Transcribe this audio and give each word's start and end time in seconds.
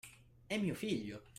È 0.47 0.57
mio 0.57 0.73
figlio! 0.73 1.21